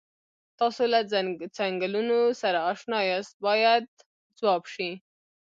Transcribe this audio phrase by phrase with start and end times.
[0.59, 0.99] تاسو له
[1.57, 3.83] څنګلونو سره اشنا یاست باید
[4.39, 4.89] ځواب شي.